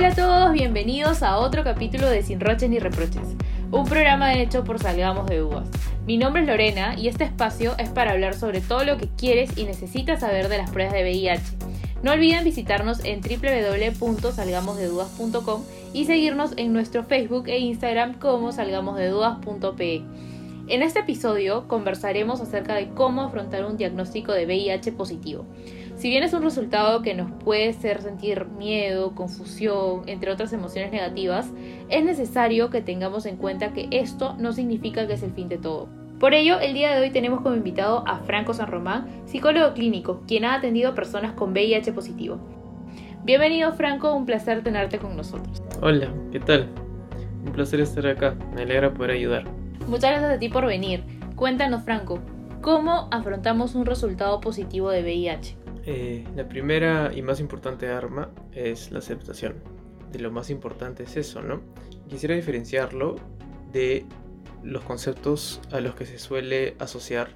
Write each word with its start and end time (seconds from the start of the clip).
Hola 0.00 0.08
a 0.08 0.14
todos, 0.14 0.52
bienvenidos 0.54 1.22
a 1.22 1.36
otro 1.36 1.62
capítulo 1.62 2.08
de 2.08 2.22
Sin 2.22 2.40
Roches 2.40 2.70
ni 2.70 2.78
Reproches, 2.78 3.36
un 3.70 3.84
programa 3.84 4.32
hecho 4.32 4.64
por 4.64 4.78
Salgamos 4.78 5.26
de 5.26 5.40
Dudas. 5.40 5.68
Mi 6.06 6.16
nombre 6.16 6.40
es 6.40 6.48
Lorena 6.48 6.98
y 6.98 7.08
este 7.08 7.24
espacio 7.24 7.74
es 7.76 7.90
para 7.90 8.12
hablar 8.12 8.32
sobre 8.32 8.62
todo 8.62 8.82
lo 8.84 8.96
que 8.96 9.08
quieres 9.08 9.58
y 9.58 9.64
necesitas 9.64 10.20
saber 10.20 10.48
de 10.48 10.56
las 10.56 10.70
pruebas 10.70 10.94
de 10.94 11.02
VIH. 11.02 11.42
No 12.02 12.12
olviden 12.12 12.44
visitarnos 12.44 13.04
en 13.04 13.20
www.salgamosdedudas.com 13.20 15.64
y 15.92 16.06
seguirnos 16.06 16.54
en 16.56 16.72
nuestro 16.72 17.04
Facebook 17.04 17.48
e 17.48 17.58
Instagram 17.58 18.14
como 18.14 18.52
salgamosdedudas.pe. 18.52 20.02
En 20.68 20.82
este 20.82 21.00
episodio 21.00 21.68
conversaremos 21.68 22.40
acerca 22.40 22.74
de 22.74 22.88
cómo 22.88 23.20
afrontar 23.20 23.66
un 23.66 23.76
diagnóstico 23.76 24.32
de 24.32 24.46
VIH 24.46 24.92
positivo. 24.92 25.44
Si 26.00 26.08
bien 26.08 26.22
es 26.22 26.32
un 26.32 26.42
resultado 26.42 27.02
que 27.02 27.12
nos 27.12 27.30
puede 27.30 27.68
hacer 27.68 28.00
sentir 28.00 28.46
miedo, 28.46 29.14
confusión, 29.14 30.04
entre 30.06 30.32
otras 30.32 30.50
emociones 30.54 30.92
negativas, 30.92 31.52
es 31.90 32.02
necesario 32.02 32.70
que 32.70 32.80
tengamos 32.80 33.26
en 33.26 33.36
cuenta 33.36 33.74
que 33.74 33.86
esto 33.90 34.34
no 34.38 34.54
significa 34.54 35.06
que 35.06 35.12
es 35.12 35.22
el 35.22 35.34
fin 35.34 35.50
de 35.50 35.58
todo. 35.58 35.90
Por 36.18 36.32
ello, 36.32 36.58
el 36.58 36.72
día 36.72 36.94
de 36.94 37.02
hoy 37.02 37.10
tenemos 37.10 37.42
como 37.42 37.54
invitado 37.54 38.02
a 38.08 38.20
Franco 38.20 38.54
San 38.54 38.68
Román, 38.68 39.08
psicólogo 39.26 39.74
clínico, 39.74 40.22
quien 40.26 40.46
ha 40.46 40.54
atendido 40.54 40.94
personas 40.94 41.34
con 41.34 41.50
VIH 41.50 41.92
positivo. 41.92 42.38
Bienvenido 43.24 43.70
Franco, 43.74 44.14
un 44.14 44.24
placer 44.24 44.62
tenerte 44.62 44.96
con 44.96 45.18
nosotros. 45.18 45.62
Hola, 45.82 46.08
¿qué 46.32 46.40
tal? 46.40 46.70
Un 47.44 47.52
placer 47.52 47.78
estar 47.78 48.06
acá, 48.06 48.34
me 48.54 48.62
alegra 48.62 48.94
poder 48.94 49.10
ayudar. 49.10 49.44
Muchas 49.86 50.12
gracias 50.12 50.30
a 50.30 50.38
ti 50.38 50.48
por 50.48 50.64
venir. 50.64 51.04
Cuéntanos 51.36 51.82
Franco, 51.82 52.20
¿cómo 52.62 53.08
afrontamos 53.10 53.74
un 53.74 53.84
resultado 53.84 54.40
positivo 54.40 54.88
de 54.90 55.02
VIH? 55.02 55.59
Eh, 55.86 56.24
la 56.36 56.48
primera 56.48 57.12
y 57.14 57.22
más 57.22 57.40
importante 57.40 57.88
arma 57.88 58.30
es 58.52 58.90
la 58.90 58.98
aceptación. 58.98 59.54
De 60.12 60.18
lo 60.18 60.30
más 60.30 60.50
importante 60.50 61.04
es 61.04 61.16
eso, 61.16 61.42
¿no? 61.42 61.60
Quisiera 62.08 62.34
diferenciarlo 62.34 63.16
de 63.72 64.04
los 64.62 64.82
conceptos 64.84 65.60
a 65.70 65.80
los 65.80 65.94
que 65.94 66.06
se 66.06 66.18
suele 66.18 66.74
asociar 66.78 67.30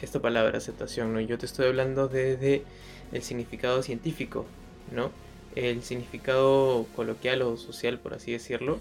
esta 0.00 0.20
palabra 0.20 0.58
aceptación, 0.58 1.12
¿no? 1.12 1.20
Yo 1.20 1.38
te 1.38 1.46
estoy 1.46 1.66
hablando 1.66 2.08
desde 2.08 2.64
el 3.12 3.22
significado 3.22 3.82
científico, 3.82 4.46
¿no? 4.92 5.10
El 5.54 5.82
significado 5.82 6.86
coloquial 6.96 7.42
o 7.42 7.56
social, 7.56 7.98
por 7.98 8.14
así 8.14 8.32
decirlo, 8.32 8.80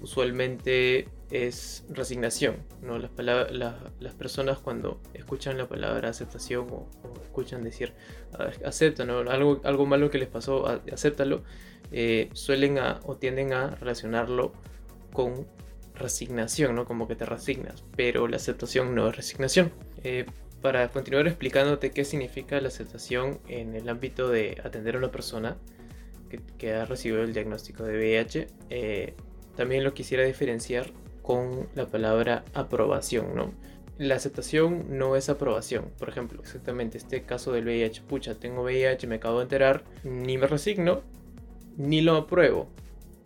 usualmente 0.00 1.08
es 1.30 1.84
resignación, 1.88 2.56
¿no? 2.82 2.98
Las, 2.98 3.10
las 3.18 4.14
personas 4.14 4.58
cuando 4.58 5.00
escuchan 5.14 5.58
la 5.58 5.68
palabra 5.68 6.08
aceptación 6.08 6.68
o, 6.70 6.88
escuchan 7.22 7.62
decir 7.64 7.92
aceptan, 8.64 9.10
algo, 9.10 9.60
algo 9.64 9.86
malo 9.86 10.10
que 10.10 10.18
les 10.18 10.28
pasó, 10.28 10.66
acéptalo, 10.92 11.42
eh, 11.92 12.30
suelen 12.32 12.78
o 12.78 13.16
tienden 13.16 13.52
a 13.52 13.70
relacionarlo 13.70 14.52
con 15.12 15.46
resignación, 15.94 16.74
¿no? 16.74 16.84
Como 16.84 17.08
que 17.08 17.16
te 17.16 17.26
resignas, 17.26 17.84
pero 17.96 18.28
la 18.28 18.36
aceptación 18.36 18.94
no 18.94 19.08
es 19.08 19.16
resignación. 19.16 19.72
Eh, 20.04 20.26
para 20.62 20.88
continuar 20.90 21.26
explicándote 21.26 21.90
qué 21.90 22.04
significa 22.04 22.60
la 22.60 22.68
aceptación 22.68 23.40
en 23.48 23.74
el 23.74 23.88
ámbito 23.88 24.28
de 24.28 24.60
atender 24.64 24.96
a 24.96 24.98
una 24.98 25.10
persona 25.10 25.56
que, 26.58 26.72
ha 26.72 26.84
recibido 26.84 27.22
el 27.22 27.32
diagnóstico 27.32 27.84
de 27.84 27.96
VIH, 27.96 28.46
eh, 28.70 29.14
también 29.56 29.84
lo 29.84 29.94
quisiera 29.94 30.24
diferenciar 30.24 30.90
con 31.26 31.68
la 31.74 31.86
palabra 31.86 32.44
aprobación, 32.54 33.34
¿no? 33.34 33.52
La 33.98 34.14
aceptación 34.14 34.98
no 34.98 35.16
es 35.16 35.28
aprobación. 35.28 35.90
Por 35.98 36.08
ejemplo, 36.08 36.40
exactamente 36.40 36.98
este 36.98 37.22
caso 37.22 37.52
del 37.52 37.64
VIH. 37.64 38.02
Pucha, 38.02 38.34
tengo 38.34 38.62
VIH, 38.62 39.06
me 39.06 39.16
acabo 39.16 39.38
de 39.38 39.44
enterar, 39.44 39.84
ni 40.04 40.38
me 40.38 40.46
resigno, 40.46 41.00
ni 41.76 42.02
lo 42.02 42.16
apruebo. 42.16 42.68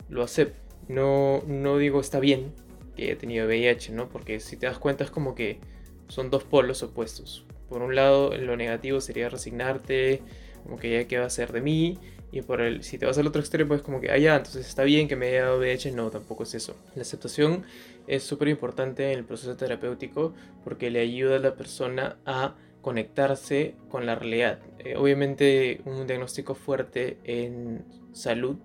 Lo 0.09 0.23
acepto 0.23 0.61
no, 0.87 1.43
no 1.47 1.77
digo 1.77 2.01
está 2.01 2.19
bien 2.19 2.53
que 2.95 3.03
haya 3.03 3.17
tenido 3.17 3.47
VIH, 3.47 3.93
¿no? 3.93 4.09
Porque 4.09 4.39
si 4.39 4.57
te 4.57 4.65
das 4.65 4.77
cuenta 4.77 5.03
es 5.03 5.11
como 5.11 5.35
que 5.35 5.59
son 6.07 6.29
dos 6.29 6.43
polos 6.43 6.83
opuestos. 6.83 7.45
Por 7.69 7.81
un 7.81 7.95
lado, 7.95 8.35
lo 8.35 8.57
negativo 8.57 8.99
sería 8.99 9.29
resignarte, 9.29 10.21
como 10.63 10.77
que 10.77 10.91
ya 10.91 11.07
qué 11.07 11.19
va 11.19 11.25
a 11.25 11.29
ser 11.29 11.53
de 11.53 11.61
mí. 11.61 11.97
Y 12.31 12.41
por 12.43 12.61
el, 12.61 12.83
si 12.83 12.97
te 12.97 13.05
vas 13.05 13.17
al 13.17 13.27
otro 13.27 13.41
extremo 13.41 13.75
es 13.75 13.81
como 13.81 13.99
que, 13.99 14.09
ah, 14.09 14.17
ya, 14.17 14.37
entonces 14.37 14.67
está 14.67 14.83
bien 14.83 15.07
que 15.07 15.15
me 15.15 15.27
haya 15.27 15.45
dado 15.45 15.59
VIH. 15.59 15.91
No, 15.91 16.09
tampoco 16.09 16.43
es 16.43 16.53
eso. 16.53 16.75
La 16.95 17.01
aceptación 17.01 17.63
es 18.07 18.23
súper 18.23 18.47
importante 18.47 19.11
en 19.11 19.19
el 19.19 19.25
proceso 19.25 19.57
terapéutico 19.57 20.33
porque 20.63 20.89
le 20.89 21.01
ayuda 21.01 21.35
a 21.35 21.39
la 21.39 21.55
persona 21.55 22.17
a 22.25 22.55
conectarse 22.81 23.75
con 23.89 24.05
la 24.05 24.15
realidad. 24.15 24.59
Eh, 24.79 24.95
obviamente 24.95 25.81
un 25.85 26.07
diagnóstico 26.07 26.55
fuerte 26.55 27.17
en 27.23 27.85
salud, 28.13 28.57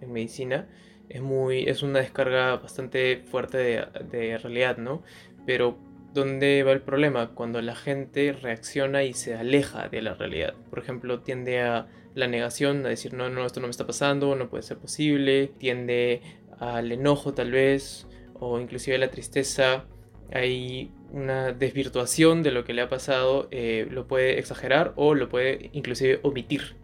en 0.00 0.12
medicina, 0.12 0.68
es, 1.08 1.20
muy, 1.20 1.64
es 1.64 1.82
una 1.82 1.98
descarga 1.98 2.56
bastante 2.56 3.22
fuerte 3.30 3.58
de, 3.58 4.38
realidad, 4.38 4.78
¿no? 4.78 5.02
Pero 5.44 5.76
¿dónde 6.14 6.62
va 6.62 6.72
el 6.72 6.80
problema? 6.80 7.30
Cuando 7.34 7.60
la 7.60 7.74
gente 7.74 8.32
reacciona 8.32 9.02
y 9.02 9.14
se 9.14 9.34
aleja 9.34 9.88
de 9.88 10.02
la 10.02 10.14
realidad. 10.14 10.54
Por 10.70 10.78
ejemplo, 10.78 11.20
tiende 11.20 11.60
a 11.60 11.88
la 12.14 12.26
negación, 12.26 12.84
a 12.86 12.88
decir, 12.88 13.14
no, 13.14 13.28
no, 13.28 13.46
esto 13.46 13.60
no 13.60 13.66
me 13.66 13.70
está 13.70 13.86
pasando, 13.86 14.34
no 14.34 14.48
puede 14.48 14.62
ser 14.62 14.78
posible. 14.78 15.52
Tiende 15.58 16.22
al 16.58 16.92
enojo 16.92 17.34
tal 17.34 17.50
vez, 17.52 18.06
o 18.34 18.60
inclusive 18.60 18.96
a 18.96 19.00
la 19.00 19.10
tristeza. 19.10 19.86
Hay 20.32 20.92
una 21.12 21.52
desvirtuación 21.52 22.42
de 22.42 22.52
lo 22.52 22.64
que 22.64 22.72
le 22.72 22.82
ha 22.82 22.88
pasado, 22.88 23.48
eh, 23.50 23.86
lo 23.90 24.06
puede 24.06 24.38
exagerar 24.38 24.92
o 24.96 25.14
lo 25.14 25.28
puede 25.28 25.70
inclusive 25.72 26.20
omitir, 26.22 26.76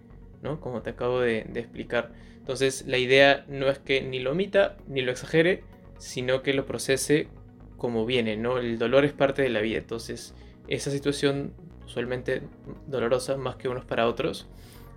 ¿no? 0.43 0.61
Como 0.61 0.83
te 0.83 0.91
acabo 0.91 1.21
de, 1.21 1.45
de 1.49 1.61
explicar. 1.61 2.13
Entonces 2.39 2.87
la 2.87 2.99
idea 2.99 3.45
no 3.49 3.69
es 3.69 3.79
que 3.79 4.03
ni 4.03 4.19
lo 4.19 4.33
omita 4.33 4.77
ni 4.89 5.03
lo 5.03 5.13
exagere, 5.13 5.63
sino 5.99 6.43
que 6.43 6.55
lo 6.55 6.67
procese 6.67 7.29
como 7.77 8.07
viene, 8.07 8.37
¿no? 8.37 8.59
El 8.59 8.79
dolor 8.79 9.05
es 9.05 9.13
parte 9.13 9.43
de 9.43 9.49
la 9.49 9.61
vida, 9.61 9.79
entonces 9.79 10.35
esa 10.69 10.91
situación 10.91 11.53
usualmente 11.85 12.43
dolorosa 12.87 13.37
más 13.37 13.57
que 13.57 13.69
unos 13.69 13.85
para 13.85 14.09
otros, 14.09 14.49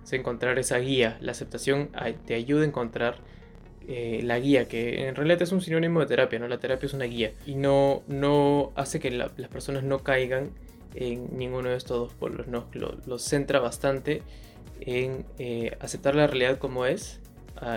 es 0.04 0.12
encontrar 0.12 0.58
esa 0.58 0.78
guía, 0.78 1.18
la 1.20 1.32
aceptación 1.32 1.90
te 2.26 2.34
ayuda 2.34 2.62
a 2.62 2.66
encontrar 2.66 3.16
eh, 3.88 4.20
la 4.22 4.38
guía, 4.38 4.68
que 4.68 5.08
en 5.08 5.14
realidad 5.14 5.42
es 5.42 5.52
un 5.52 5.60
sinónimo 5.60 6.00
de 6.00 6.06
terapia, 6.06 6.38
¿no? 6.38 6.48
La 6.48 6.58
terapia 6.58 6.86
es 6.86 6.94
una 6.94 7.06
guía 7.06 7.32
y 7.46 7.54
no, 7.54 8.02
no 8.06 8.72
hace 8.76 9.00
que 9.00 9.10
las 9.10 9.30
personas 9.50 9.82
no 9.82 10.00
caigan 10.00 10.50
en 10.94 11.36
ninguno 11.36 11.70
de 11.70 11.76
estos 11.76 11.98
dos 11.98 12.14
polos, 12.14 12.46
¿no? 12.46 12.66
Lo, 12.72 13.18
centra 13.18 13.58
bastante 13.60 14.22
en 14.80 15.24
eh, 15.38 15.76
aceptar 15.80 16.14
la 16.14 16.26
realidad 16.26 16.58
como 16.58 16.86
es 16.86 17.20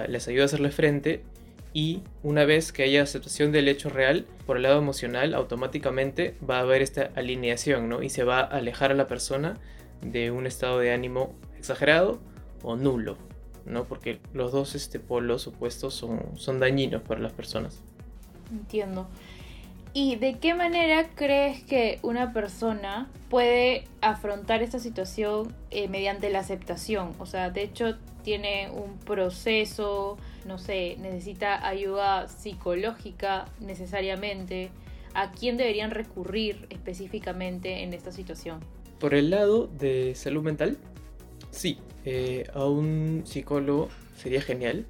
les 0.08 0.30
ayuda 0.30 0.44
a 0.44 0.46
hacerle 0.46 0.72
frente 0.72 1.24
y 1.74 2.04
una 2.22 2.46
vez 2.46 2.72
que 2.72 2.84
haya 2.84 3.02
aceptación 3.02 3.52
del 3.52 3.68
hecho 3.68 3.90
real, 3.90 4.28
por 4.46 4.58
el 4.58 4.64
lado 4.64 4.78
emocional, 4.78 5.34
automáticamente 5.34 6.36
va 6.48 6.58
a 6.58 6.62
haber 6.62 6.84
esta 6.84 7.10
alineación, 7.16 7.90
¿no? 7.90 8.04
Y 8.04 8.10
se 8.10 8.24
va 8.24 8.42
a 8.42 8.44
alejar 8.44 8.92
a 8.92 8.94
la 8.94 9.08
persona 9.08 9.58
de 10.02 10.30
un 10.30 10.46
estado 10.46 10.78
de 10.78 10.94
ánimo 10.94 11.34
exagerado 11.64 12.20
o 12.62 12.76
nulo, 12.76 13.16
¿no? 13.66 13.86
Porque 13.86 14.20
los 14.34 14.52
dos 14.52 14.76
este, 14.76 15.00
polos 15.00 15.48
opuestos 15.48 15.94
son, 15.94 16.20
son 16.36 16.60
dañinos 16.60 17.02
para 17.04 17.22
las 17.22 17.32
personas. 17.32 17.82
Entiendo. 18.52 19.08
¿Y 19.94 20.18
de 20.18 20.40
qué 20.40 20.56
manera 20.56 21.08
crees 21.16 21.64
que 21.64 22.00
una 22.02 22.34
persona 22.34 23.08
puede 23.30 23.86
afrontar 24.02 24.62
esta 24.62 24.80
situación 24.80 25.56
eh, 25.72 25.88
mediante 25.88 26.30
la 26.30 26.40
aceptación? 26.40 27.14
O 27.20 27.26
sea, 27.26 27.50
de 27.50 27.64
hecho, 27.64 27.96
tiene 28.24 28.70
un 28.72 28.98
proceso, 28.98 30.18
no 30.46 30.58
sé, 30.58 30.98
necesita 31.00 31.66
ayuda 31.66 32.28
psicológica 32.28 33.46
necesariamente, 33.62 34.70
¿a 35.14 35.32
quién 35.32 35.56
deberían 35.56 35.92
recurrir 35.92 36.68
específicamente 36.72 37.84
en 37.84 37.94
esta 37.94 38.12
situación? 38.12 38.60
Por 39.00 39.14
el 39.14 39.30
lado 39.30 39.68
de 39.68 40.14
salud 40.16 40.44
mental, 40.44 40.78
sí, 41.54 41.78
eh, 42.06 42.46
a 42.54 42.66
un 42.66 43.24
psicólogo 43.26 43.90
sería 44.18 44.42
genial, 44.42 44.86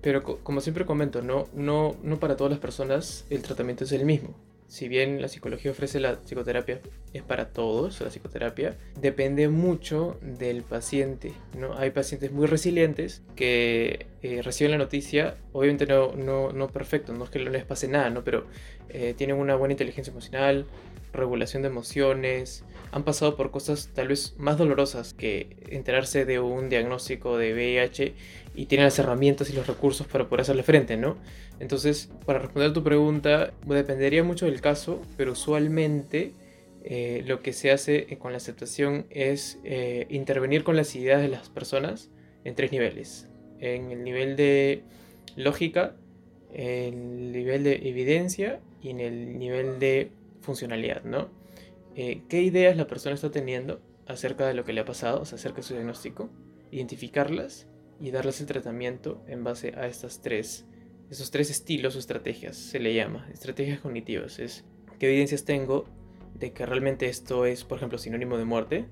pero 0.00 0.22
como 0.22 0.60
siempre 0.60 0.84
comento, 0.86 1.22
no, 1.22 1.46
no, 1.54 1.96
no 2.02 2.18
para 2.18 2.36
todas 2.36 2.50
las 2.50 2.60
personas 2.60 3.26
el 3.30 3.42
tratamiento 3.42 3.84
es 3.84 3.92
el 3.92 4.04
mismo 4.04 4.34
si 4.68 4.88
bien 4.88 5.22
la 5.22 5.28
psicología 5.28 5.70
ofrece 5.70 6.00
la 6.00 6.20
psicoterapia, 6.20 6.80
es 7.12 7.22
para 7.22 7.50
todos 7.50 8.00
la 8.00 8.08
psicoterapia, 8.08 8.76
depende 9.00 9.48
mucho 9.48 10.18
del 10.20 10.62
paciente. 10.62 11.32
¿no? 11.56 11.76
Hay 11.78 11.90
pacientes 11.90 12.32
muy 12.32 12.46
resilientes 12.46 13.22
que 13.36 14.06
eh, 14.26 14.42
reciben 14.42 14.72
la 14.72 14.78
noticia, 14.78 15.36
obviamente 15.52 15.86
no, 15.86 16.12
no, 16.14 16.52
no, 16.52 16.68
perfecto, 16.68 17.12
no 17.12 17.24
es 17.24 17.30
que 17.30 17.38
no 17.38 17.50
les 17.50 17.64
pase 17.64 17.86
nada, 17.86 18.10
¿no? 18.10 18.24
pero 18.24 18.46
eh, 18.88 19.14
tienen 19.16 19.36
una 19.36 19.54
buena 19.54 19.72
inteligencia 19.72 20.10
emocional, 20.10 20.66
regulación 21.12 21.62
de 21.62 21.68
emociones, 21.68 22.64
han 22.92 23.04
pasado 23.04 23.36
por 23.36 23.50
cosas 23.50 23.90
tal 23.94 24.08
vez 24.08 24.34
más 24.38 24.58
dolorosas 24.58 25.14
que 25.14 25.56
enterarse 25.70 26.24
de 26.24 26.40
un 26.40 26.68
diagnóstico 26.68 27.38
de 27.38 27.52
VIH 27.52 28.14
y 28.54 28.66
tienen 28.66 28.86
las 28.86 28.98
herramientas 28.98 29.50
y 29.50 29.52
los 29.52 29.66
recursos 29.66 30.06
para 30.06 30.28
poder 30.28 30.42
hacerle 30.42 30.62
frente, 30.62 30.96
¿no? 30.96 31.16
Entonces, 31.60 32.10
para 32.24 32.38
responder 32.38 32.70
a 32.70 32.72
tu 32.72 32.82
pregunta, 32.82 33.52
dependería 33.64 34.22
mucho 34.24 34.46
del 34.46 34.60
caso, 34.60 35.02
pero 35.16 35.32
usualmente 35.32 36.32
eh, 36.84 37.22
lo 37.26 37.42
que 37.42 37.52
se 37.52 37.70
hace 37.70 38.06
con 38.18 38.32
la 38.32 38.38
aceptación 38.38 39.06
es 39.10 39.58
eh, 39.64 40.06
intervenir 40.10 40.64
con 40.64 40.76
las 40.76 40.94
ideas 40.94 41.20
de 41.20 41.28
las 41.28 41.48
personas 41.48 42.10
en 42.44 42.54
tres 42.54 42.72
niveles. 42.72 43.28
En 43.60 43.90
el 43.90 44.04
nivel 44.04 44.36
de 44.36 44.82
lógica, 45.36 45.96
el 46.52 47.32
nivel 47.32 47.64
de 47.64 47.88
evidencia 47.88 48.60
y 48.80 48.90
en 48.90 49.00
el 49.00 49.38
nivel 49.38 49.78
de 49.78 50.10
funcionalidad, 50.40 51.04
¿no? 51.04 51.28
Eh, 51.94 52.22
¿Qué 52.28 52.42
ideas 52.42 52.76
la 52.76 52.86
persona 52.86 53.14
está 53.14 53.30
teniendo 53.30 53.80
acerca 54.06 54.46
de 54.46 54.54
lo 54.54 54.64
que 54.64 54.72
le 54.72 54.80
ha 54.80 54.84
pasado, 54.84 55.20
o 55.20 55.22
acerca 55.22 55.56
de 55.56 55.62
su 55.62 55.74
diagnóstico? 55.74 56.30
Identificarlas 56.70 57.66
y 58.00 58.10
darles 58.10 58.40
el 58.40 58.46
tratamiento 58.46 59.24
en 59.26 59.44
base 59.44 59.72
a 59.76 59.86
estas 59.86 60.20
tres, 60.20 60.66
esos 61.10 61.30
tres 61.30 61.50
estilos 61.50 61.96
o 61.96 61.98
estrategias, 61.98 62.56
se 62.56 62.80
le 62.80 62.94
llama, 62.94 63.28
estrategias 63.32 63.80
cognitivas. 63.80 64.38
Es 64.38 64.64
qué 64.98 65.08
evidencias 65.08 65.44
tengo 65.44 65.84
de 66.34 66.52
que 66.52 66.66
realmente 66.66 67.06
esto 67.06 67.46
es, 67.46 67.64
por 67.64 67.78
ejemplo, 67.78 67.98
sinónimo 67.98 68.36
de 68.36 68.44
muerte. 68.44 68.86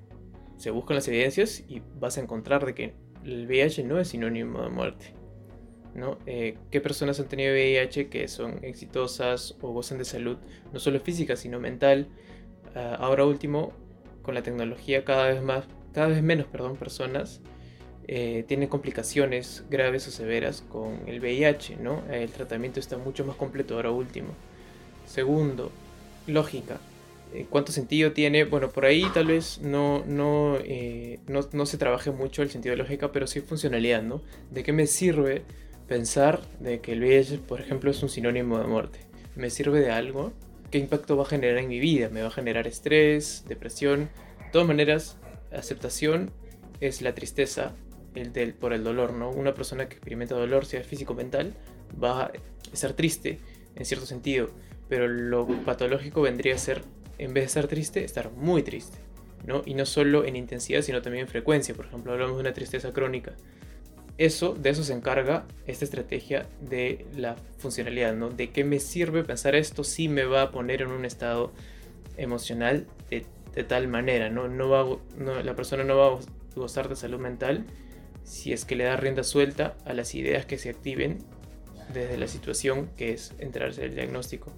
Se 0.57 0.71
buscan 0.71 0.95
las 0.95 1.07
evidencias 1.07 1.63
y 1.67 1.81
vas 1.99 2.17
a 2.17 2.21
encontrar 2.21 2.65
de 2.65 2.73
que 2.73 2.93
el 3.25 3.47
VIH 3.47 3.83
no 3.83 3.99
es 3.99 4.09
sinónimo 4.09 4.61
de 4.61 4.69
muerte. 4.69 5.13
¿no? 5.95 6.17
Eh, 6.25 6.57
¿Qué 6.71 6.81
personas 6.81 7.19
han 7.19 7.27
tenido 7.27 7.53
VIH 7.53 8.09
que 8.09 8.27
son 8.27 8.63
exitosas 8.63 9.55
o 9.61 9.71
gozan 9.71 9.97
de 9.97 10.05
salud, 10.05 10.37
no 10.73 10.79
solo 10.79 10.99
física, 10.99 11.35
sino 11.35 11.59
mental? 11.59 12.07
Ah, 12.75 12.97
ahora 12.99 13.25
último, 13.25 13.73
con 14.21 14.35
la 14.35 14.43
tecnología 14.43 15.05
cada 15.05 15.27
vez 15.27 15.41
más, 15.41 15.65
cada 15.93 16.07
vez 16.07 16.21
menos, 16.21 16.47
perdón, 16.47 16.75
personas 16.75 17.41
eh, 18.07 18.43
tienen 18.47 18.67
complicaciones 18.67 19.63
graves 19.69 20.07
o 20.07 20.11
severas 20.11 20.61
con 20.61 21.07
el 21.07 21.19
VIH, 21.21 21.77
¿no? 21.77 22.03
El 22.11 22.29
tratamiento 22.29 22.79
está 22.79 22.97
mucho 22.97 23.25
más 23.25 23.37
completo 23.37 23.75
ahora 23.75 23.91
último. 23.91 24.29
Segundo, 25.05 25.71
lógica. 26.27 26.79
Eh, 27.35 27.47
¿Cuánto 27.49 27.73
sentido 27.73 28.13
tiene? 28.13 28.45
Bueno, 28.45 28.69
por 28.69 28.85
ahí 28.85 29.05
tal 29.13 29.27
vez 29.27 29.59
no, 29.61 30.05
no, 30.05 30.57
eh, 30.63 31.19
no, 31.27 31.41
no, 31.51 31.65
se 31.65 31.77
trabaje 31.77 32.09
mucho 32.09 32.41
el 32.41 32.49
sentido 32.49 32.71
de 32.71 32.77
lógica, 32.77 33.11
pero 33.11 33.27
sí 33.27 33.41
funcionalidad, 33.41 34.03
¿no? 34.03 34.21
¿De 34.51 34.63
qué 34.63 34.71
me 34.71 34.87
sirve 34.87 35.41
pensar 35.85 36.39
de 36.61 36.79
que 36.79 36.93
el 36.93 37.01
VIH, 37.01 37.39
por 37.39 37.59
ejemplo, 37.59 37.91
es 37.91 38.01
un 38.01 38.07
sinónimo 38.07 38.57
de 38.57 38.67
muerte? 38.67 38.99
¿Me 39.35 39.49
sirve 39.49 39.81
de 39.81 39.91
algo? 39.91 40.31
¿Qué 40.71 40.77
impacto 40.77 41.17
va 41.17 41.23
a 41.23 41.25
generar 41.25 41.57
en 41.57 41.67
mi 41.67 41.79
vida? 41.79 42.07
¿Me 42.07 42.21
va 42.21 42.27
a 42.29 42.31
generar 42.31 42.67
estrés, 42.67 43.43
depresión? 43.49 44.09
De 44.39 44.51
todas 44.53 44.67
maneras, 44.67 45.17
aceptación 45.51 46.31
es 46.79 47.01
la 47.01 47.15
tristeza 47.15 47.75
el 48.13 48.31
del, 48.31 48.53
por 48.53 48.71
el 48.71 48.85
dolor, 48.85 49.11
¿no? 49.11 49.29
Una 49.29 49.53
persona 49.53 49.89
que 49.89 49.95
experimenta 49.95 50.35
dolor, 50.35 50.65
sea 50.65 50.85
físico 50.85 51.11
o 51.11 51.15
mental, 51.17 51.53
va 52.01 52.27
a 52.27 52.31
estar 52.71 52.93
triste 52.93 53.39
en 53.75 53.83
cierto 53.83 54.05
sentido, 54.05 54.51
pero 54.87 55.09
lo 55.09 55.45
patológico 55.65 56.21
vendría 56.21 56.55
a 56.55 56.57
ser, 56.57 56.81
en 57.17 57.33
vez 57.33 57.43
de 57.43 57.47
estar 57.47 57.67
triste, 57.67 58.03
estar 58.03 58.31
muy 58.31 58.63
triste, 58.63 58.97
¿no? 59.45 59.61
Y 59.65 59.73
no 59.73 59.85
solo 59.85 60.25
en 60.25 60.35
intensidad, 60.35 60.81
sino 60.81 61.01
también 61.01 61.23
en 61.23 61.27
frecuencia, 61.27 61.75
por 61.75 61.85
ejemplo, 61.85 62.13
hablamos 62.13 62.35
de 62.35 62.41
una 62.41 62.53
tristeza 62.53 62.93
crónica. 62.93 63.33
Eso, 64.17 64.53
de 64.53 64.69
eso 64.69 64.83
se 64.83 64.93
encarga 64.93 65.45
esta 65.67 65.83
estrategia 65.83 66.47
de 66.61 67.05
la 67.15 67.35
funcionalidad, 67.57 68.15
¿no? 68.15 68.29
De 68.29 68.49
qué 68.51 68.63
me 68.63 68.79
sirve 68.79 69.23
pensar 69.23 69.55
esto 69.55 69.83
si 69.83 70.07
me 70.07 70.23
va 70.23 70.43
a 70.43 70.51
poner 70.51 70.81
en 70.81 70.91
un 70.91 71.03
estado 71.03 71.51
emocional 72.17 72.87
de, 73.09 73.25
tal 73.63 73.87
manera, 73.87 74.29
¿no? 74.29 74.47
No 74.47 74.69
va, 74.69 74.85
la 75.43 75.55
persona 75.55 75.83
no 75.83 75.97
va 75.97 76.07
a 76.07 76.19
gozar 76.55 76.89
de 76.89 76.95
salud 76.95 77.19
mental 77.19 77.65
si 78.23 78.53
es 78.53 78.65
que 78.65 78.75
le 78.75 78.85
da 78.85 78.97
rienda 78.97 79.23
suelta 79.23 79.75
a 79.85 79.93
las 79.93 80.15
ideas 80.15 80.45
que 80.45 80.57
se 80.57 80.69
activen 80.69 81.19
desde 81.93 82.17
la 82.17 82.27
situación 82.27 82.89
que 82.97 83.13
es 83.13 83.33
enterarse 83.37 83.81
del 83.81 83.95
diagnóstico. 83.95 84.51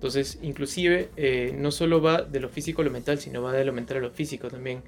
Entonces, 0.00 0.38
inclusive, 0.40 1.10
eh, 1.18 1.54
no 1.54 1.70
solo 1.70 2.00
va 2.00 2.22
de 2.22 2.40
lo 2.40 2.48
físico 2.48 2.80
a 2.80 2.86
lo 2.86 2.90
mental, 2.90 3.18
sino 3.18 3.42
va 3.42 3.52
de 3.52 3.66
lo 3.66 3.74
mental 3.74 3.98
a 3.98 4.00
lo 4.00 4.10
físico 4.10 4.48
también. 4.48 4.82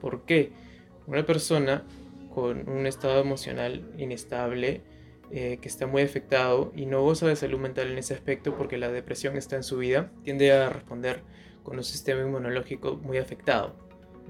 ¿Por 0.00 0.24
qué? 0.24 0.52
Una 1.08 1.26
persona 1.26 1.82
con 2.32 2.68
un 2.68 2.86
estado 2.86 3.20
emocional 3.20 3.82
inestable, 3.98 4.82
eh, 5.32 5.58
que 5.60 5.68
está 5.68 5.86
muy 5.86 6.02
afectado 6.02 6.72
y 6.76 6.86
no 6.86 7.02
goza 7.02 7.26
de 7.26 7.34
salud 7.36 7.58
mental 7.58 7.90
en 7.90 7.98
ese 7.98 8.14
aspecto 8.14 8.54
porque 8.56 8.78
la 8.78 8.92
depresión 8.92 9.36
está 9.36 9.56
en 9.56 9.64
su 9.64 9.78
vida, 9.78 10.12
tiende 10.22 10.52
a 10.52 10.68
responder 10.68 11.22
con 11.64 11.76
un 11.76 11.84
sistema 11.84 12.20
inmunológico 12.20 13.00
muy 13.02 13.18
afectado. 13.18 13.74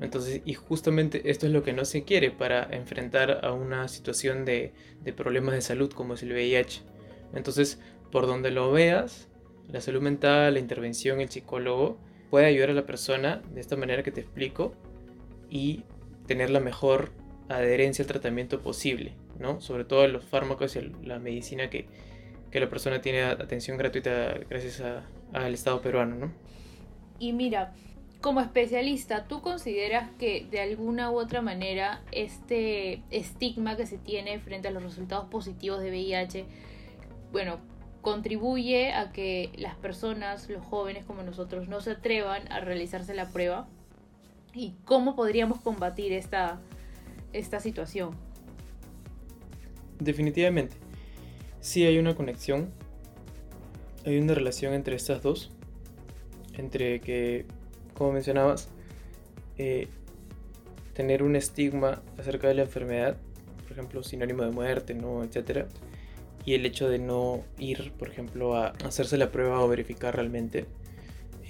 Entonces, 0.00 0.40
y 0.44 0.54
justamente 0.54 1.30
esto 1.30 1.46
es 1.46 1.52
lo 1.52 1.62
que 1.62 1.72
no 1.72 1.84
se 1.84 2.04
quiere 2.04 2.30
para 2.30 2.64
enfrentar 2.70 3.44
a 3.44 3.52
una 3.52 3.88
situación 3.88 4.44
de, 4.44 4.72
problemas 5.16 5.54
de 5.54 5.60
salud 5.60 5.92
como 5.92 6.14
es 6.14 6.22
el 6.22 6.32
VIH. 6.32 6.82
Entonces, 7.34 7.78
por 8.10 8.26
donde 8.26 8.50
lo 8.50 8.72
veas, 8.72 9.28
la 9.68 9.80
salud 9.80 10.00
mental, 10.00 10.54
la 10.54 10.60
intervención, 10.60 11.20
el 11.20 11.28
psicólogo, 11.28 11.98
puede 12.30 12.46
ayudar 12.46 12.70
a 12.70 12.74
la 12.74 12.86
persona 12.86 13.42
de 13.52 13.60
esta 13.60 13.76
manera 13.76 14.02
que 14.02 14.10
te 14.10 14.20
explico 14.20 14.74
y 15.50 15.84
tener 16.26 16.50
la 16.50 16.60
mejor 16.60 17.12
adherencia 17.48 18.02
al 18.02 18.08
tratamiento 18.08 18.60
posible, 18.60 19.12
¿no? 19.38 19.60
Sobre 19.60 19.84
todo 19.84 20.06
los 20.08 20.24
fármacos 20.24 20.76
y 20.76 20.92
la 21.04 21.18
medicina 21.18 21.68
que, 21.68 21.86
que 22.50 22.60
la 22.60 22.68
persona 22.68 23.00
tiene 23.00 23.22
atención 23.22 23.76
gratuita 23.76 24.34
gracias 24.48 24.82
al 25.32 25.54
Estado 25.54 25.80
peruano, 25.82 26.16
¿no? 26.16 26.32
Y 27.18 27.32
mira, 27.32 27.74
como 28.22 28.40
especialista, 28.40 29.26
¿tú 29.26 29.42
consideras 29.42 30.10
que 30.18 30.46
de 30.50 30.60
alguna 30.60 31.10
u 31.10 31.18
otra 31.18 31.42
manera 31.42 32.02
este 32.12 33.02
estigma 33.10 33.76
que 33.76 33.86
se 33.86 33.98
tiene 33.98 34.38
frente 34.38 34.68
a 34.68 34.70
los 34.70 34.82
resultados 34.82 35.26
positivos 35.28 35.80
de 35.80 35.90
VIH, 35.90 36.46
bueno, 37.32 37.58
contribuye 38.02 38.92
a 38.92 39.12
que 39.12 39.50
las 39.56 39.76
personas, 39.76 40.48
los 40.50 40.64
jóvenes 40.64 41.04
como 41.06 41.22
nosotros, 41.22 41.68
no 41.68 41.80
se 41.80 41.92
atrevan 41.92 42.50
a 42.52 42.60
realizarse 42.60 43.14
la 43.14 43.28
prueba? 43.30 43.66
¿Y 44.52 44.74
cómo 44.84 45.16
podríamos 45.16 45.60
combatir 45.60 46.12
esta, 46.12 46.60
esta 47.32 47.60
situación? 47.60 48.10
Definitivamente, 49.98 50.76
sí 51.60 51.86
hay 51.86 51.98
una 51.98 52.14
conexión, 52.14 52.70
hay 54.04 54.18
una 54.18 54.34
relación 54.34 54.74
entre 54.74 54.96
estas 54.96 55.22
dos, 55.22 55.50
entre 56.58 57.00
que 57.00 57.46
como 57.94 58.12
mencionabas, 58.12 58.68
eh, 59.58 59.88
tener 60.94 61.22
un 61.22 61.36
estigma 61.36 62.02
acerca 62.18 62.48
de 62.48 62.54
la 62.54 62.62
enfermedad, 62.62 63.16
por 63.62 63.72
ejemplo, 63.72 64.02
sinónimo 64.02 64.42
de 64.42 64.50
muerte, 64.50 64.94
¿no? 64.94 65.22
etcétera, 65.22 65.68
y 66.44 66.54
el 66.54 66.66
hecho 66.66 66.88
de 66.88 66.98
no 66.98 67.42
ir, 67.58 67.92
por 67.98 68.08
ejemplo, 68.08 68.56
a 68.56 68.68
hacerse 68.84 69.16
la 69.16 69.30
prueba 69.30 69.60
o 69.60 69.68
verificar 69.68 70.14
realmente. 70.14 70.66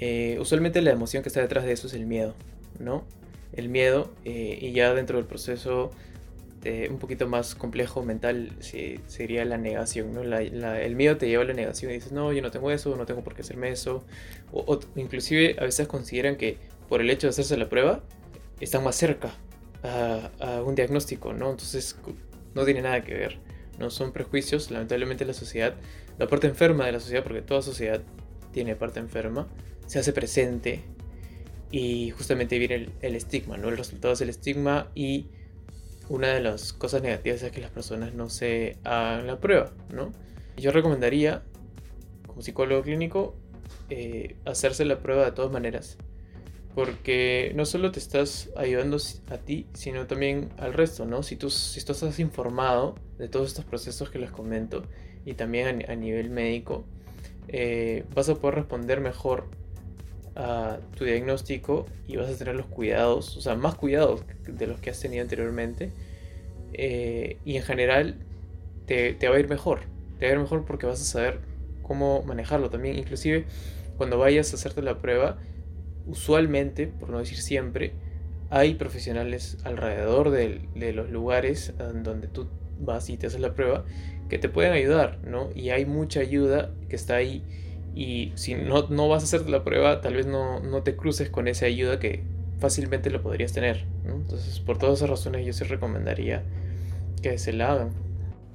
Eh, 0.01 0.37
usualmente 0.41 0.83
la 0.83 0.91
emoción 0.91 1.23
que 1.23 1.29
está 1.29 1.41
detrás 1.41 1.65
de 1.65 1.73
eso 1.73 1.87
es 1.87 1.95
el 1.95 2.07
miedo, 2.07 2.35
¿no? 2.79 3.05
El 3.53 3.69
miedo, 3.69 4.13
eh, 4.25 4.59
y 4.61 4.73
ya 4.73 4.95
dentro 4.95 5.19
del 5.19 5.27
proceso 5.27 5.91
un 6.91 6.99
poquito 6.99 7.27
más 7.27 7.57
complejo 7.57 8.05
mental 8.05 8.53
sería 8.61 9.45
la 9.45 9.59
negación, 9.59 10.13
¿no? 10.13 10.23
el 10.23 10.95
miedo 10.95 11.17
te 11.17 11.27
lleva 11.27 11.43
a 11.43 11.47
la 11.47 11.55
negación 11.55 11.91
y 11.91 11.95
dices, 11.95 12.13
no, 12.13 12.33
yo 12.33 12.41
no 12.41 12.53
tengo 12.53 12.71
eso, 12.71 12.95
no 12.95 13.05
tengo 13.05 13.25
por 13.25 13.35
qué 13.35 13.43
hacerme 13.43 13.71
eso. 13.71 14.05
O, 14.53 14.79
inclusive 14.95 15.57
a 15.59 15.65
veces 15.65 15.89
consideran 15.89 16.37
que 16.37 16.59
por 16.89 17.01
el 17.01 17.11
hecho 17.11 17.27
de 17.27 17.31
hacerse 17.31 17.57
la 17.57 17.69
prueba, 17.69 18.03
están 18.61 18.85
más 18.85 18.97
cerca 18.97 19.33
a, 19.83 20.63
un 20.63 20.75
diagnóstico, 20.75 21.33
¿no? 21.33 21.51
Entonces 21.51 21.97
no 22.55 22.65
tiene 22.65 22.83
nada 22.83 23.03
que 23.03 23.15
ver, 23.15 23.39
¿no? 23.83 23.91
Son 23.91 24.13
prejuicios, 24.13 24.71
lamentablemente 24.71 25.27
la 25.27 25.35
sociedad, 25.35 25.75
la 26.19 26.29
parte 26.29 26.47
enferma 26.47 26.87
de 26.87 26.93
la 26.93 27.01
sociedad, 27.01 27.23
porque 27.25 27.43
toda 27.43 27.61
sociedad 27.61 28.01
tiene 28.53 28.77
parte 28.77 29.01
enferma, 29.01 29.49
se 29.87 29.99
hace 29.99 30.13
presente 30.13 30.83
y 31.71 32.11
justamente 32.11 32.59
viene 32.59 32.91
el, 33.01 33.15
estigma, 33.17 33.59
¿no? 33.59 33.69
El 33.69 33.77
resultado 33.77 34.15
es 34.15 34.21
el 34.21 34.29
estigma 34.29 34.91
y 34.95 35.27
una 36.09 36.29
de 36.29 36.41
las 36.41 36.73
cosas 36.73 37.03
negativas 37.03 37.43
es 37.43 37.51
que 37.51 37.61
las 37.61 37.71
personas 37.71 38.15
no 38.15 38.31
se 38.31 38.79
hagan 38.85 39.27
la 39.27 39.41
prueba, 39.41 39.73
¿no? 39.93 40.13
Yo 40.57 40.71
recomendaría, 40.71 41.43
como 42.27 42.43
psicólogo 42.43 42.83
clínico, 42.83 43.35
eh, 43.91 44.37
hacerse 44.45 44.85
la 44.85 45.01
prueba 45.01 45.25
de 45.25 45.33
todas 45.33 45.51
maneras. 45.51 45.99
Porque 46.75 47.53
no 47.55 47.67
solo 47.67 47.93
te 47.93 47.99
estás 47.99 48.51
ayudando 48.57 48.97
a 49.29 49.39
ti, 49.39 49.67
sino 49.75 50.07
también 50.07 50.49
al 50.57 50.73
resto, 50.73 51.05
¿no? 51.05 51.23
Si 51.23 51.37
tú, 51.37 51.51
si 51.51 51.85
tú 51.85 51.93
estás 51.93 52.19
informado 52.19 52.95
de 53.19 53.29
todos 53.29 53.49
estos 53.49 53.65
procesos 53.65 54.09
que 54.09 54.19
les 54.19 54.31
comento 54.31 54.85
y 55.27 55.35
también 55.35 55.85
a, 55.89 55.95
nivel 55.95 56.31
médico, 56.31 56.85
eh, 57.49 58.05
vas 58.15 58.29
a 58.31 58.37
poder 58.37 58.57
responder 58.57 59.01
mejor 59.01 59.49
a 60.35 60.79
tu 60.97 61.05
diagnóstico 61.05 61.87
y 62.09 62.17
vas 62.17 62.31
a 62.31 62.37
tener 62.37 62.55
los 62.55 62.67
cuidados, 62.67 63.37
o 63.37 63.41
sea, 63.43 63.55
más 63.55 63.75
cuidados 63.75 64.23
de 64.47 64.67
los 64.67 64.81
que 64.81 64.91
has 64.91 65.01
tenido 65.01 65.23
anteriormente. 65.23 65.93
Eh, 66.73 67.37
y 67.45 67.57
en 67.57 67.63
general 67.63 68.17
te, 68.87 69.29
va 69.29 69.37
a 69.37 69.39
ir 69.39 69.49
mejor. 69.49 69.81
Te 70.19 70.27
va 70.27 70.31
a 70.31 70.35
ir 70.35 70.41
mejor 70.41 70.65
porque 70.65 70.87
vas 70.87 71.01
a 71.01 71.05
saber 71.05 71.41
cómo 71.83 72.23
manejarlo 72.23 72.71
también. 72.71 72.99
Inclusive 72.99 73.45
cuando 73.97 74.19
vayas 74.19 74.53
a 74.53 74.57
hacerte 74.57 74.83
la 74.83 74.99
prueba, 74.99 75.39
usualmente, 76.07 76.87
por 76.87 77.11
no 77.11 77.19
decir 77.19 77.39
siempre, 77.39 77.93
hay 78.51 78.75
profesionales 78.75 79.59
alrededor 79.65 80.31
de, 80.31 80.61
los 80.93 81.11
lugares 81.11 81.73
donde 82.05 82.29
tú 82.29 82.49
vas 82.81 83.09
y 83.09 83.17
te 83.17 83.27
haces 83.27 83.41
la 83.41 83.55
prueba 83.55 83.85
que 84.29 84.39
te 84.39 84.49
pueden 84.49 84.73
ayudar, 84.73 85.19
¿no? 85.25 85.51
Y 85.55 85.71
hay 85.71 85.87
mucha 85.87 86.21
ayuda 86.21 86.71
que 86.89 86.97
está 86.97 87.17
ahí 87.17 87.43
y 87.95 88.33
si 88.35 88.55
no, 88.55 88.89
no 88.89 89.09
vas 89.09 89.23
a 89.23 89.27
hacer 89.27 89.49
la 89.49 89.65
prueba, 89.65 90.01
tal 90.01 90.15
vez 90.15 90.27
no, 90.27 90.61
no, 90.61 90.83
te 90.83 90.97
cruces 90.97 91.31
con 91.31 91.49
esa 91.49 91.67
ayuda 91.67 91.99
que 91.99 92.23
fácilmente 92.59 93.11
lo 93.11 93.23
podrías 93.23 93.53
tener. 93.53 93.85
Entonces, 94.05 94.61
por 94.61 94.79
todas 94.79 94.99
esas 94.99 95.11
razones, 95.11 95.47
yo 95.47 95.53
sí 95.53 95.65
recomendaría 95.65 96.43
que 97.23 97.39
se 97.39 97.53
la 97.53 97.73
hagan. 97.73 97.91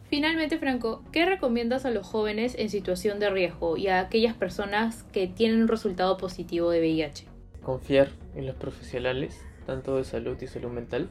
Finalmente, 0.09 0.57
Franco, 0.57 1.03
¿qué 1.11 1.25
recomiendas 1.25 1.85
a 1.85 1.91
los 1.91 2.07
jóvenes 2.07 2.55
en 2.57 2.69
situación 2.69 3.19
de 3.19 3.29
riesgo 3.29 3.77
y 3.77 3.87
a 3.87 3.99
aquellas 3.99 4.35
personas 4.35 5.03
que 5.11 5.27
tienen 5.27 5.61
un 5.61 5.67
resultado 5.67 6.17
positivo 6.17 6.69
de 6.69 6.79
VIH? 6.79 7.37
Confiar 7.67 8.07
en 8.33 8.47
los 8.47 8.55
profesionales, 8.55 9.41
tanto 9.65 9.97
de 9.97 10.05
salud 10.05 10.41
y 10.41 10.47
salud 10.47 10.69
mental, 10.69 11.09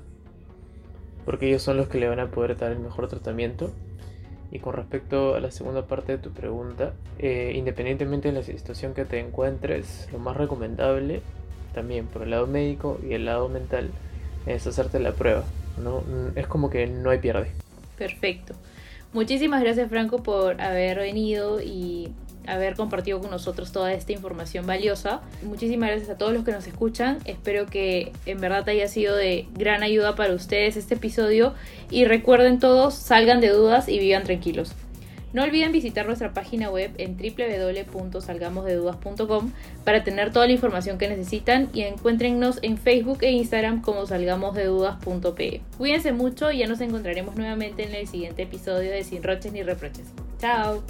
porque 1.27 1.49
ellos 1.49 1.61
son 1.61 1.77
los 1.77 1.89
que 1.89 2.01
le 2.01 2.09
van 2.09 2.19
a 2.19 2.31
poder 2.31 2.57
dar 2.57 2.73
el 2.73 2.79
mejor 2.79 3.09
tratamiento. 3.09 3.75
Y 4.51 4.61
con 4.61 4.73
respecto 4.73 5.35
a 5.35 5.41
la 5.41 5.51
segunda 5.51 5.87
parte 5.87 6.13
de 6.13 6.19
tu 6.19 6.31
pregunta, 6.31 6.95
eh, 7.19 7.53
independientemente 7.55 8.29
de 8.29 8.35
la 8.35 8.43
situación 8.43 8.95
que 8.95 9.05
te 9.05 9.21
encuentres, 9.21 10.09
lo 10.11 10.19
más 10.19 10.35
recomendable, 10.35 11.21
también 11.75 12.07
por 12.07 12.23
el 12.23 12.31
lado 12.31 12.47
médico 12.47 12.99
y 13.07 13.13
el 13.13 13.27
lado 13.27 13.51
mental, 13.51 13.91
es 14.47 14.67
hacerte 14.67 14.99
la 14.99 15.13
prueba. 15.13 15.45
¿no? 15.77 16.03
Es 16.37 16.47
como 16.47 16.71
que 16.71 16.87
no 16.87 17.11
hay 17.11 17.19
pierde. 17.19 17.51
Perfecto. 17.99 18.55
Muchísimas 19.13 19.63
gracias 19.63 19.91
Franco 19.91 20.23
por 20.23 20.59
haber 20.63 21.01
venido 21.01 21.61
y 21.61 22.15
haber 22.47 22.75
compartido 22.75 23.21
con 23.21 23.31
nosotros 23.31 23.73
toda 23.73 23.93
esta 23.93 24.13
información 24.13 24.67
valiosa. 24.67 25.21
Muchísimas 25.43 25.91
gracias 25.91 26.11
a 26.11 26.19
todos 26.19 26.33
los 26.33 26.45
que 26.45 26.53
nos 26.53 26.67
escuchan. 26.67 27.19
Espero 27.25 27.67
que 27.67 28.13
en 28.27 28.41
verdad 28.41 28.69
haya 28.69 28.89
sido 28.89 29.17
de 29.17 29.47
gran 29.55 29.83
ayuda 29.83 30.15
para 30.15 30.35
ustedes 30.35 30.77
este 30.77 30.95
episodio 30.95 31.55
y 31.91 32.05
recuerden 32.05 32.59
todos, 32.59 32.95
salgan 32.95 33.41
de 33.41 33.49
dudas 33.49 33.89
y 33.89 33.99
vivan 33.99 34.25
tranquilos. 34.25 34.75
No 35.37 35.43
olviden 35.43 35.71
visitar 35.71 36.07
nuestra 36.07 36.33
página 36.33 36.71
web 36.71 36.93
en 36.97 37.19
www.salgamosdedudas.com 37.19 39.53
para 39.85 40.03
tener 40.03 40.33
toda 40.33 40.47
la 40.47 40.53
información 40.53 40.97
que 40.97 41.09
necesitan 41.09 41.69
y 41.75 41.83
encuéntrennos 41.83 42.59
en 42.63 42.79
Facebook 42.79 43.19
e 43.21 43.33
Instagram 43.33 43.83
como 43.83 44.07
salgamosdedudas.pe. 44.07 45.61
Cuídense 45.77 46.13
mucho 46.13 46.51
y 46.53 46.61
ya 46.61 46.67
nos 46.67 46.81
encontraremos 46.81 47.37
nuevamente 47.37 47.83
en 47.83 47.95
el 47.95 48.09
siguiente 48.09 48.45
episodio 48.45 48.91
de 48.91 49.05
Sin 49.05 49.23
Roches 49.23 49.53
ni 49.53 49.63
Reproches. 49.63 50.07
¡Chao! 50.39 50.83